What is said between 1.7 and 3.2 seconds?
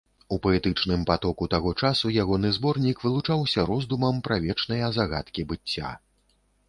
часу ягоны зборнік